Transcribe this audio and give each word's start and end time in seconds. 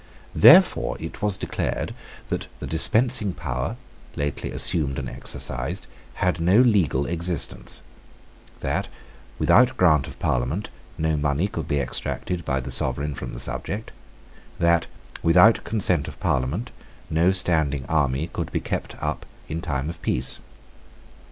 Therefore 0.33 0.97
it 0.99 1.21
was 1.21 1.37
declared 1.37 1.93
that 2.29 2.47
the 2.59 2.65
dispensing 2.65 3.33
power, 3.33 3.77
lately 4.15 4.49
assumed 4.49 4.97
and 4.97 5.07
exercised, 5.07 5.85
had 6.15 6.39
no 6.39 6.57
legal 6.59 7.05
existence; 7.05 7.83
that, 8.61 8.87
without 9.37 9.77
grant 9.77 10.07
of 10.07 10.17
Parliament, 10.17 10.71
no 10.97 11.15
money 11.17 11.47
could 11.47 11.67
be 11.67 11.77
exacted 11.77 12.43
by 12.43 12.59
the 12.59 12.71
sovereign 12.71 13.13
from 13.13 13.33
the 13.33 13.39
subject; 13.39 13.91
that, 14.57 14.87
without 15.21 15.63
consent 15.63 16.07
of 16.07 16.19
Parliament, 16.19 16.71
no 17.11 17.31
standing 17.31 17.85
army 17.85 18.25
could 18.33 18.51
be 18.51 18.59
kept 18.59 18.95
up 19.03 19.23
in 19.47 19.61
time 19.61 19.87
of 19.87 20.01
peace. 20.01 20.39